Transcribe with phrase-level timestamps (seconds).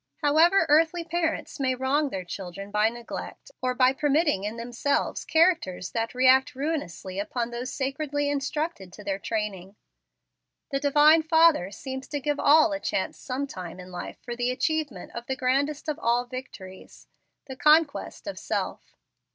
[0.23, 5.91] However earthly parents may wrong their children by neglect, or by permitting in themselves characters
[5.91, 9.75] that react ruinously upon those sacredly intrusted to their training,
[10.71, 15.11] the Divine Father seems to give all a chance sometime in life for the achievement
[15.13, 17.05] of the grandest of all victories,
[17.45, 18.95] the conquest of self.